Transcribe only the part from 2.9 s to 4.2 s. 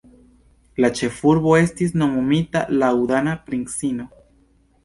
dana princino.